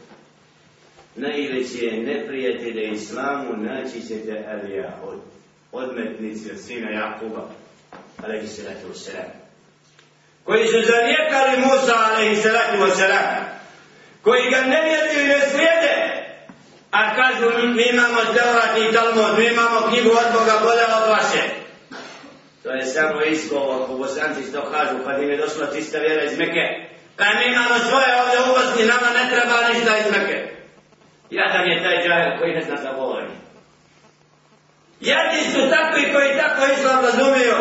[1.17, 5.19] najveće neprijatelje islamu naći ćete al-Jahud,
[5.71, 7.49] odmetnici od sina Jakuba,
[8.23, 9.29] alaihi salatu wasalam.
[10.43, 13.43] Koji su zanijekali Musa, alaihi salatu wasalam,
[14.21, 15.95] koji ga ne vjeruju i ne slijede,
[16.91, 21.43] a kažu mi imamo Tevrat i Talmud, mi imamo knjigu od Boga bolje od vaše.
[22.63, 26.23] To je samo izgovor, ko bosanci što kažu, pa kad im je došla čista vjera
[26.23, 26.65] iz Mekke.
[27.15, 30.56] Kad mi imamo svoje ovdje uvozni, nama ne treba ništa iz Mekke.
[31.29, 33.27] Jadan je taj džahil koji ne zna da govori.
[34.99, 37.57] Jadni su takvi koji tako islam razumiju.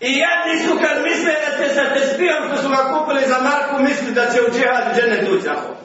[0.00, 3.82] I jadni su kad misle da će sa tespijom što su ga kupili za Marku
[3.82, 5.76] misli da će u džihad džene tu tako.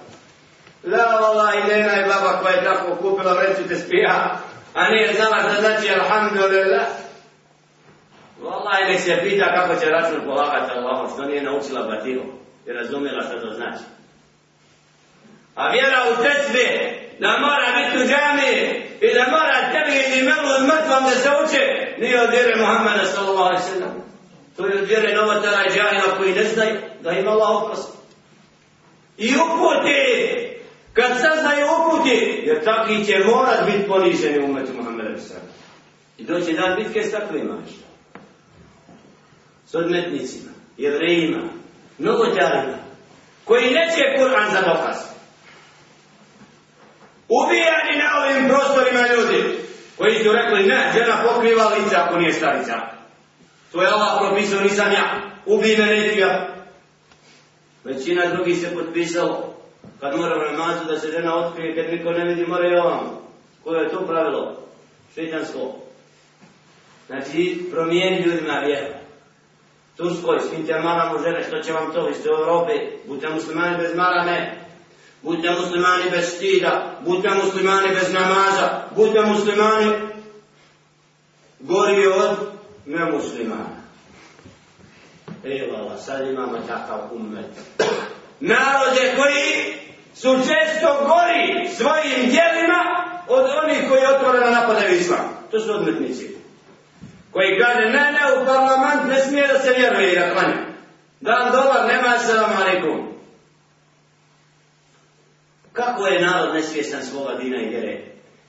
[0.83, 4.39] La vala i nena je baba koja je tako kupila vreću tespija,
[4.73, 6.87] a nije znala da znači alhamdulillah.
[8.41, 12.23] Wallahi nek se pita kako će račun polagati Allahom, što nije naučila batinu
[12.65, 13.83] i razumjela što to znači.
[15.55, 16.65] A vjera u tetve,
[17.19, 18.51] da mora biti u džami
[19.01, 23.05] i da mora tebi i melu od mrtvom da se uče, nije od vjere Muhammeda
[23.05, 24.03] sallallahu alaihi sallam.
[24.57, 27.93] To je od vjere novotara i džahila koji ne znaju da ima Allah oprost.
[29.17, 30.01] I uputi,
[30.93, 35.47] kad saznaju uputi, jer takvi će morat biti poniženi u umetu Muhammeda sallam.
[36.17, 37.57] I doće dan bitke s takvima.
[39.65, 41.43] S odmetnicima, jevrejima,
[41.97, 42.77] novotarima,
[43.45, 45.14] koji neće Kur'an za dokaz
[47.39, 49.39] ubijani na ovim prostorima ljudi
[49.97, 52.75] koji su rekli ne, žena pokriva lice ako nije starica.
[53.71, 55.21] To je Allah propisao, nisam ja.
[55.45, 56.47] Ubij me, neću ja.
[57.83, 59.55] Većina drugih se potpisalo
[59.99, 62.99] kad mora u namazu da se žena otkrije, kad niko ne vidi, mora i ovam.
[63.63, 64.57] Koje je to pravilo?
[65.15, 65.75] Šeitansko.
[67.07, 68.93] Znači, promijeni ljudima vjeru.
[69.97, 72.73] Turskoj, s kim te maramo žene, što će vam to, vi ste u Europi,
[73.07, 74.64] budite muslimani bez marame,
[75.25, 79.91] budite muslimani bez stida, budite muslimani bez namaza, budite muslimani
[81.59, 82.37] gori od
[82.85, 83.75] nemuslimana.
[85.43, 87.45] Evo, sad imamo takav umet.
[88.39, 89.73] Narode koji
[90.15, 92.81] su često gori svojim djelima
[93.27, 95.47] od onih koji otvoreno napadaju islam.
[95.51, 96.35] To su odmetnici.
[97.31, 100.57] Koji kaže, ne, ne, u parlament ne smije da se vjeruje i da klanja.
[101.21, 103.14] Dan dolar, nema salam alaikum.
[105.75, 108.01] Kako je narod nesvjestan svoga dina i vjere?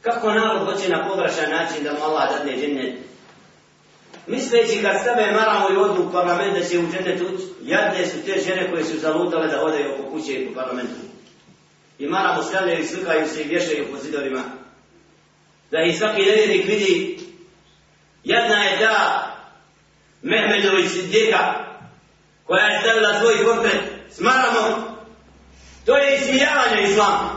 [0.02, 2.94] Kako narod hoće na pogrešan način da mu Allah dadne džennet?
[4.26, 8.16] Misleći kad stave maramo i odu u parlament da se u džennet ući, jadne su
[8.26, 11.00] te žene koje su zalutale da hodaju oko kuće i po parlamentu.
[11.98, 14.42] I maramo stavljaju i slikaju se i vješaju po zidovima.
[15.70, 17.18] Da i svaki nevjernik vidi
[18.26, 19.26] Jedna je ta
[20.22, 21.54] Mehmedović djeka
[22.46, 24.95] koja je stavila svoj portret s maramom
[25.86, 27.30] To je ismijavanje islama.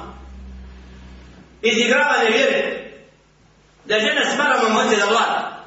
[1.61, 2.89] Izigravanje vjere.
[3.85, 5.65] Da žena s maramom hoće da vlada.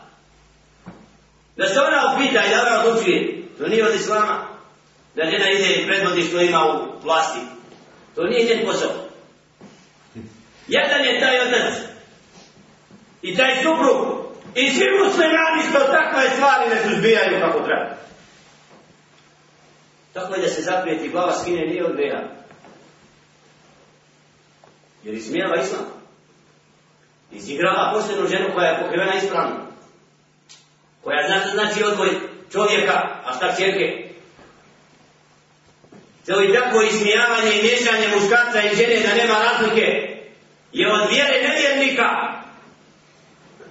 [1.57, 3.42] Da se ona upita i da ona odlučuje.
[3.59, 4.47] To nije od islama.
[5.14, 7.40] Da žena ide i predvodi što ima u vlasti.
[8.14, 8.90] To nije njen posao.
[10.68, 11.75] Jedan je taj otac.
[13.23, 14.23] I taj suprug.
[14.55, 17.87] I svi muslimani što takve stvari ne suzbijaju kako treba.
[20.12, 22.41] Tako je da se zaprijeti glava skine nije od greha.
[25.05, 25.87] Jer izmijava islam.
[27.33, 29.57] Izigrava poštenu ženu koja je pokrivena ispravno.
[31.03, 32.09] Koja zna znači odgoj
[32.53, 32.93] čovjeka,
[33.25, 34.09] a šta čerke.
[36.27, 40.13] To i tako izmijavanje i miješanje muškarca i žene da nema razlike
[40.73, 42.09] je od vjere nevjernika.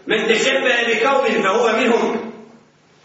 [0.05, 2.17] Men te šepe mi kao min fa uve minhum.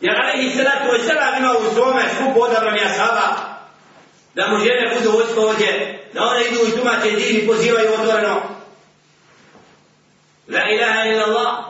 [0.01, 3.46] Jer alaihi salatu wa sallam ima u svome skupu odabrani ashaba
[4.37, 8.43] da mu žene budu vojsko ovdje da one idu i tumače din i pozivaju otvoreno.
[10.49, 11.67] La ilaha illallah,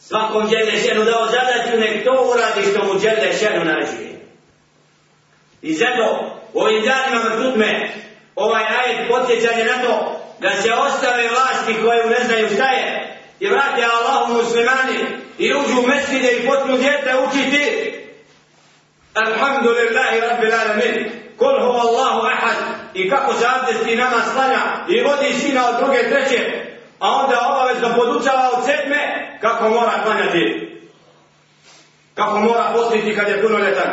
[0.00, 4.20] Svakom dželle šenu dao zadaću, nek to uradi što mu dželle šenu nađuje.
[5.62, 7.90] I zato u ovim danima vrtutme
[8.36, 13.48] ovaj ajet podsjećanje na to da se ostave vlasti koje ne znaju šta je i
[13.48, 14.98] vrate Allahu muslimani
[15.38, 17.94] i uđu u meside i potnu djete učiti
[19.14, 22.58] Alhamdulillahi Rabbil Alamin Kol ho Allahu ahad.
[22.94, 26.40] I kako se abdesti nama slanja i vodi sina od druge treće,
[26.98, 29.02] a onda obavezno podučava od sedme
[29.40, 30.44] kako mora klanjati,
[32.14, 33.90] kako mora postiti kad je punoljetan,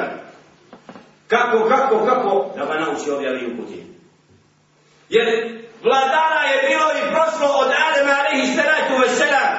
[1.28, 3.84] kako, kako, kako, da ga nauči objavi u puti.
[5.10, 5.28] Jer
[5.84, 9.54] vladara je bilo i prošlo od Adema alihi salatu veselam,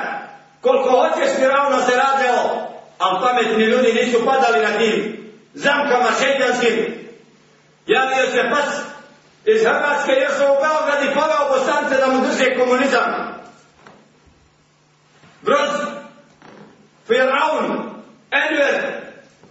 [0.61, 2.69] koliko hoćeš Firavno se rađao,
[2.99, 5.21] ali pametni ljudi nisu padali na tim
[5.55, 7.00] zamkama šeitanskim.
[7.87, 8.91] Javio se pas
[9.45, 13.41] iz Hrvatske još u Beograd i poveo bosance da mu drže komunizam.
[15.43, 15.71] Broz,
[17.07, 17.91] Firaun,
[18.31, 19.01] Enver,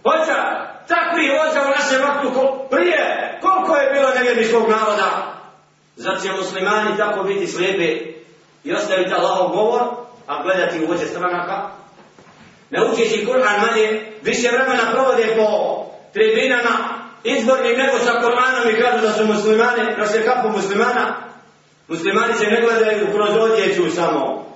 [0.02, 0.40] hoća,
[0.88, 5.34] takvi hoća u našem vaktu prije, koliko je bilo nevjerničkog naroda.
[5.96, 8.14] Zar će muslimani tako biti slijepi
[8.64, 9.82] i ostaviti Allahov govor,
[10.26, 11.70] a gledati u oče stranaka?
[12.70, 15.46] Naučeći Kur'an manje, više vremena provode po
[16.12, 16.89] tribinama,
[17.24, 21.16] izborni nego sa Koranom i kažu da su muslimani, da se kapu muslimana.
[21.88, 24.50] Muslimani se ne gledaju kroz odjeću samo.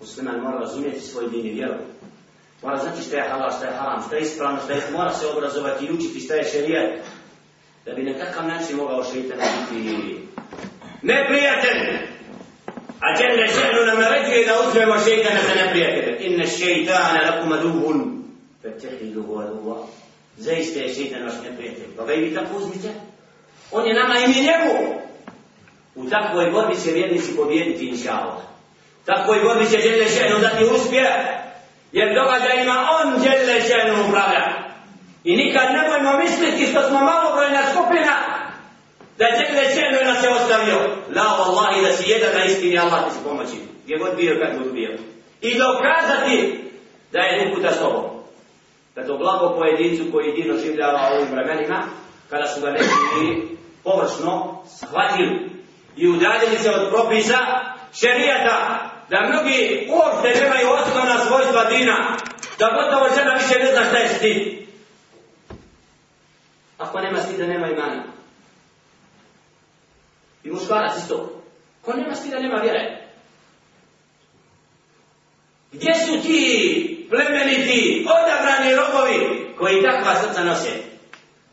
[0.00, 1.74] Musliman mora razumjeti svoj din i vjeru.
[2.62, 5.26] Mora znati šta je halal, šta je haram, šta je ispravno, šta je, mora se
[5.26, 6.90] obrazovati i učiti šta je šerijat.
[7.84, 9.38] Da bi na takav način mogao šeitan
[9.70, 10.18] biti
[11.02, 12.12] neprijatelj.
[13.00, 16.16] A Jelle šehnu nam naređuje da uzmemo šeitana za neprijatelje.
[16.20, 18.24] Inne šeitana lakum aduhun,
[18.62, 19.76] fetehiduhu aduha.
[20.36, 21.96] Zaista je šeitan vaš neprijatelj.
[21.96, 22.88] Pa ga i vi tako uzmite.
[23.70, 25.02] On je nama i mi njemu.
[25.94, 28.42] U takvoj borbi će vjernici pobjediti, inša Allah.
[29.04, 31.12] Takvoj borbi će Jelle še'nu dati uspjeh.
[31.92, 34.44] Jer događajima on Jelle še'nu upravlja.
[35.24, 38.14] I nikad nemojmo misliti što smo malobrojna skupina
[39.18, 40.78] da je Jelle še'nu nas je ostavio.
[41.14, 43.56] La vallahi da si jedan na istini Allah ti se pomoći.
[43.84, 44.98] Gdje god bio, kad god bio.
[45.40, 46.60] I dokazati
[47.12, 48.11] da je uputa s tobom.
[48.94, 51.82] Da to blago pojedincu koji dino življava ovim vremenima,
[52.30, 55.50] kada su ga neki površno shvatili
[55.96, 57.38] i udaljili se od propisa
[57.94, 62.16] šerijata, da mnogi uopšte nemaju osnovna svojstva dina,
[62.58, 64.62] da gotovo žena više ne zna šta je stid.
[66.78, 68.02] Ako nema stida, nema imana.
[70.44, 71.42] I muškarac isto.
[71.82, 72.98] Ko nema stida, nema vjere.
[75.72, 79.18] Gdje su ti plemeniti, odabrani robovi
[79.58, 80.72] koji takva srca nose?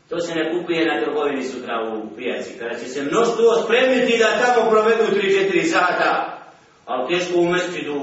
[0.08, 2.58] To se ne kupuje na trgovini sutra u pijaci.
[2.58, 6.38] Kada će se mnoštvo spremiti da tamo provedu 3-4 sata,
[6.86, 7.98] ali teško u mestidu,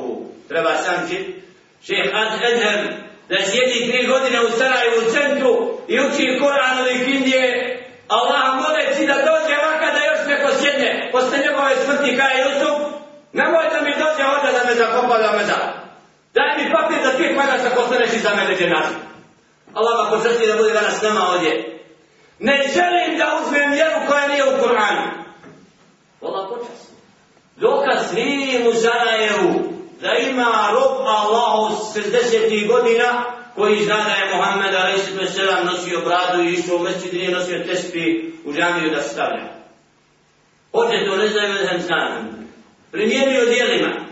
[0.47, 1.25] treba sam čit.
[1.85, 2.79] šeh Az Edher,
[3.29, 5.53] da sjedi tri godine u Sarajevu u centru
[5.87, 7.45] i uči Koran od Indije,
[8.07, 12.79] Allah moleći da dođe ovaka da još neko sjedne, posle njegove smrti kaj Jusuf,
[13.33, 15.86] nemoj da mi dođe ovdje da me zakopa da me zakopa.
[16.33, 18.95] Daj mi papir da ti pagaš ako ostaneš iza mene dženazu.
[19.73, 21.79] Allah ma počrti da bude danas nama ovdje.
[22.39, 25.05] Ne želim da uzmem vjeru koja nije u Kur'anu.
[26.21, 26.79] Allah počas.
[27.55, 32.67] Dokaz svim u Sarajevu da ima rob Allahu 60.
[32.67, 33.23] godina
[33.55, 35.09] koji zna da je Muhammed a.s.
[35.65, 39.47] nosio bradu i išao u mesčid i nije nosio tespi u džamiju da stavlja.
[40.71, 42.47] Hoće to ne znaju, ne znam.
[42.91, 44.06] Primjenio dijelima.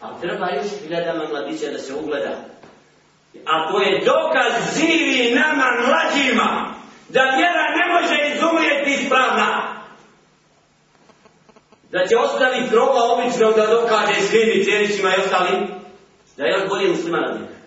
[0.00, 2.36] A treba još hiljadama mladića da se ugleda.
[3.46, 6.74] A to je dokaz živi nama mlađima
[7.08, 9.78] da vjera ne može izumijeti ispravna.
[11.90, 15.68] Da će ostaviti roba običnog da dokaže svim i i ostalim
[16.36, 17.58] da je još bolje musliman od njega.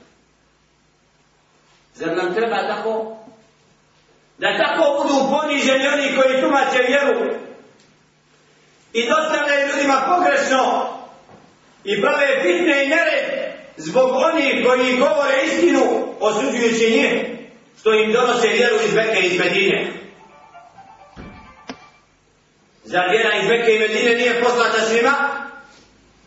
[1.94, 3.18] Zar nam treba tako?
[4.38, 7.34] Da tako budu poniženi oni koji tumače vjeru
[8.94, 10.90] i dostavljaju ljudima pogrešno
[11.84, 13.42] i prave fitne i nered
[13.78, 17.12] zbog onih koji govore istinu osuđujući njih
[17.80, 19.94] što im donose vjeru iz Beke i iz Medine.
[22.84, 25.14] Zar vjera iz Beke i Medine nije poslata svima?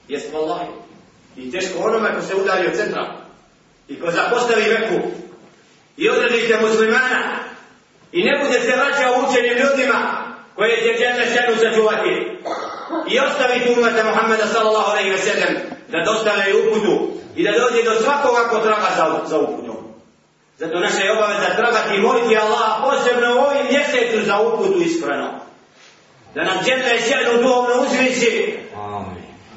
[0.09, 0.61] Jesmo Allah.
[1.37, 3.17] I teško onome ko se udari od centra
[3.89, 5.09] i ko zapostavi Beku
[5.97, 7.39] i odredite muslimana
[8.13, 10.25] i ne bude se vraćao učenim ljudima
[10.55, 12.39] koje će djene šenu sačuvati
[13.09, 15.55] i ostaviti umeta Muhammeda sallallahu alaihi wa sallam
[15.89, 16.95] da dostavljaju uputu
[17.37, 19.75] i da dođe do svakoga ko traga za, za uputu.
[20.59, 25.29] Zato naša je obaveza tragati i moliti Allah posebno u ovim mjesecu za uputu iskreno.
[26.35, 28.59] Da nam džene šenu duhovno uzviši.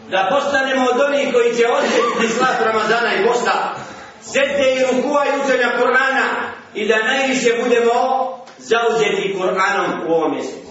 [0.09, 3.75] Da postanemo od onih koji će osjetiti slat Ramazana i posta.
[4.21, 6.27] Sete i rukuva i učenja Kur'ana
[6.73, 8.27] i da najviše budemo
[8.57, 10.66] zauzeti Kur'anom u ovom mjesecu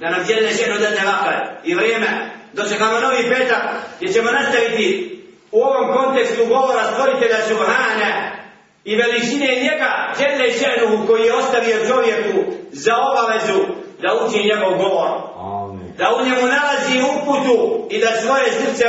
[0.00, 2.30] da nam djelne ženo date vakar i vrijeme.
[2.52, 3.62] Dočekamo novi petak
[3.96, 5.16] gdje ćemo nastaviti
[5.52, 8.30] u ovom kontekstu govora stvoritelja Subhana
[8.84, 13.60] i veličine njega djelne ženu koji je ostavio čovjeku za obavezu
[14.02, 15.10] da uči njegov govor.
[15.36, 15.92] Amen.
[15.98, 18.84] da u njemu nalazi uputu i da svoje srce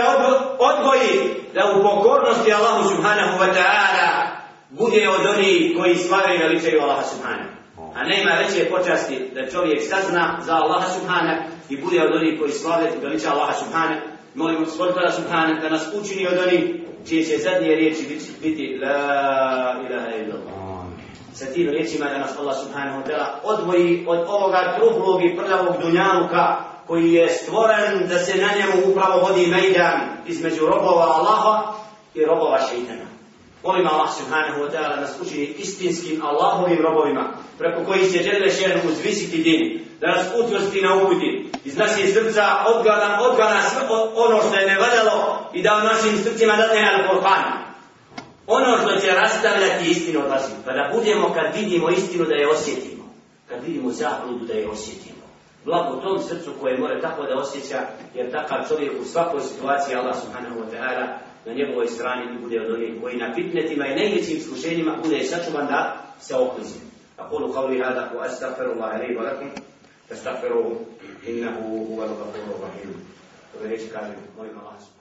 [0.60, 4.28] odgoji, da u pokornosti Allahu subhanahu wa ta'ala
[4.70, 7.61] bude od onih koji stvaraju i veličaju Allaha subhanahu.
[7.96, 12.52] A nema veće počasti da čovjek sazna za Allaha subhanahu i bude od onih koji
[12.52, 14.02] slavaju i veličaju Allaha subhanahu.
[14.36, 16.64] Molimo gospodara subhanahu da nas učini od onih
[17.08, 20.86] čije će zadnje riječi biti, biti La ilaha illallah.
[21.34, 25.76] Sa tim riječima da nas Allah subhanahu wa ta'ala odvoji od ovoga truhlog i prljavog
[25.82, 31.74] dunjaluka koji je stvoren da se na njemu upravo vodi mejdan između robova Allaha
[32.16, 33.11] i robova šeitana.
[33.64, 38.80] Molim Allah subhanahu wa ta'ala nas učini istinskim Allahovim robovima preko kojih će žele šer
[38.90, 42.44] uzvisiti din, da nas utvrsti na uputi, iz naših srca
[42.76, 43.82] odgana, odgana sve
[44.16, 47.44] ono što je nevaljalo i da u našim srcima date na Kur'an.
[48.48, 52.50] Ono što će rastavljati istinu od vas, pa da budemo kad vidimo istinu da je
[52.50, 53.04] osjetimo,
[53.50, 55.22] kad vidimo zabludu da je osjetimo.
[55.66, 57.80] Blago tom srcu koje mora tako da osjeća,
[58.16, 61.06] jer takav čovjek u svakoj situaciji Allah subhanahu wa ta'ala
[61.47, 66.03] na njegovoj strani bude od onih koji na fitnetima i najvećim iskušenjima bude sačuvan da
[66.21, 66.87] se oklizi.
[67.19, 69.49] أقول قولي هذا وأستغفر الله لي ولكم
[70.09, 70.81] فاستغفروه
[71.29, 72.91] إنه هو الغفور الرحيم.
[73.55, 75.00] وبريش كامل الله سبحانه